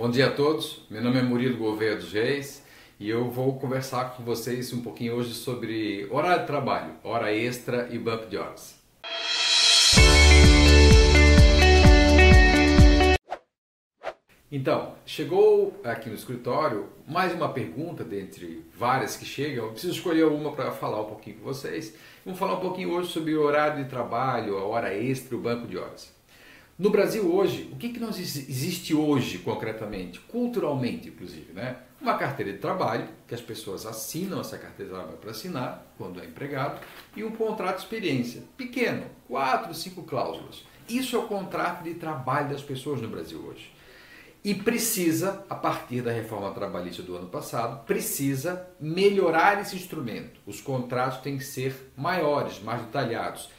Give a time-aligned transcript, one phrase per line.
[0.00, 2.64] Bom dia a todos, meu nome é Murilo Gouveia dos Reis
[2.98, 7.86] e eu vou conversar com vocês um pouquinho hoje sobre horário de trabalho, hora extra
[7.92, 8.80] e banco de horas.
[14.50, 19.66] Então, chegou aqui no escritório mais uma pergunta dentre várias que chegam.
[19.66, 21.94] Eu preciso escolher uma para falar um pouquinho com vocês.
[22.24, 25.66] Vamos falar um pouquinho hoje sobre o horário de trabalho, a hora extra o banco
[25.66, 26.18] de horas.
[26.80, 31.76] No Brasil hoje, o que, que nós existe hoje concretamente, culturalmente inclusive, né?
[32.00, 36.22] Uma carteira de trabalho, que as pessoas assinam essa carteira de trabalho para assinar, quando
[36.22, 36.80] é empregado,
[37.14, 40.64] e um contrato de experiência, pequeno, quatro, cinco cláusulas.
[40.88, 43.70] Isso é o contrato de trabalho das pessoas no Brasil hoje.
[44.42, 50.40] E precisa, a partir da reforma trabalhista do ano passado, precisa melhorar esse instrumento.
[50.46, 53.50] Os contratos têm que ser maiores, mais detalhados,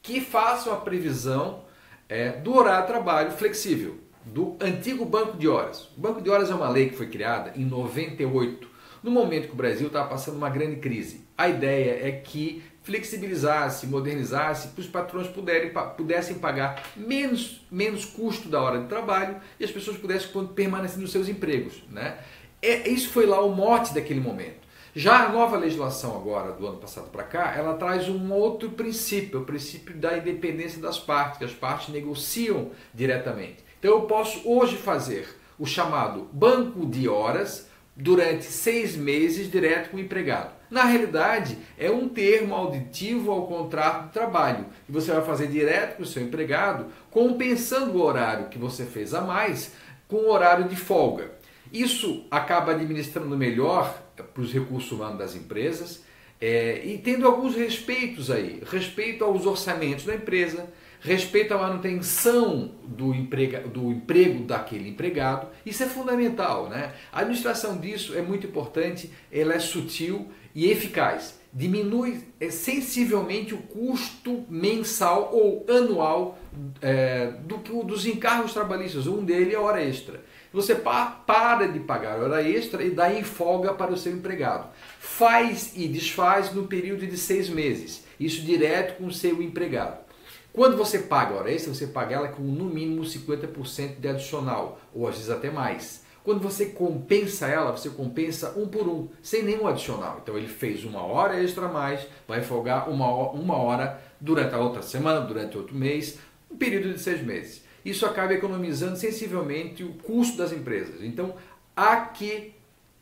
[0.00, 1.68] que façam a previsão
[2.10, 5.88] é, do horário de trabalho flexível, do antigo banco de horas.
[5.96, 8.68] O banco de horas é uma lei que foi criada em 98,
[9.02, 11.24] no momento que o Brasil estava passando uma grande crise.
[11.38, 18.48] A ideia é que flexibilizasse, modernizasse, para os patrões puderem, pudessem pagar menos, menos custo
[18.48, 21.82] da hora de trabalho e as pessoas pudessem permanecer nos seus empregos.
[21.88, 22.18] Né?
[22.60, 24.68] É, isso foi lá o mote daquele momento.
[24.94, 29.40] Já a nova legislação agora, do ano passado para cá, ela traz um outro princípio,
[29.40, 33.64] o princípio da independência das partes, que as partes negociam diretamente.
[33.78, 39.96] Então eu posso hoje fazer o chamado banco de horas, durante seis meses direto com
[39.96, 40.52] o empregado.
[40.70, 45.96] Na realidade, é um termo auditivo ao contrato de trabalho que você vai fazer direto
[45.96, 49.72] com o seu empregado, compensando o horário que você fez a mais
[50.08, 51.32] com o horário de folga.
[51.72, 56.02] Isso acaba administrando melhor para os recursos humanos das empresas
[56.40, 63.14] é, e tendo alguns respeitos aí, respeito aos orçamentos da empresa, respeito à manutenção do,
[63.14, 65.48] emprega, do emprego daquele empregado.
[65.64, 66.92] Isso é fundamental, né?
[67.10, 71.40] A administração disso é muito importante, ela é sutil e eficaz.
[71.52, 76.38] Diminui é, sensivelmente o custo mensal ou anual
[76.80, 79.06] é, do, dos encargos trabalhistas.
[79.06, 80.22] Um dele é hora extra.
[80.52, 84.68] Você pa para de pagar hora extra e dá em folga para o seu empregado.
[84.98, 88.04] Faz e desfaz no período de seis meses.
[88.18, 90.09] Isso direto com o seu empregado.
[90.52, 95.06] Quando você paga hora extra, você paga ela com no mínimo 50% de adicional, ou
[95.06, 96.02] às vezes até mais.
[96.22, 100.20] Quando você compensa ela, você compensa um por um, sem nenhum adicional.
[100.22, 104.54] Então ele fez uma hora extra a mais, vai folgar uma hora, uma hora durante
[104.54, 106.18] a outra semana, durante outro mês,
[106.50, 107.64] um período de seis meses.
[107.84, 111.02] Isso acaba economizando sensivelmente o custo das empresas.
[111.02, 111.34] Então
[111.74, 112.52] há que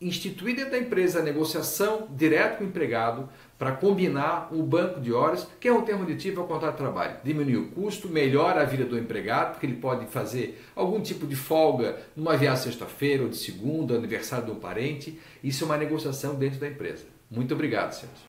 [0.00, 5.12] instituir dentro da empresa a negociação direto com o empregado para combinar o banco de
[5.12, 7.16] horas, que é termo aditivo ao contrato de trabalho.
[7.24, 11.34] Diminui o custo, melhora a vida do empregado, porque ele pode fazer algum tipo de
[11.34, 15.18] folga numa viagem sexta-feira ou de segunda, aniversário de um parente.
[15.42, 17.04] Isso é uma negociação dentro da empresa.
[17.30, 18.27] Muito obrigado, senhores.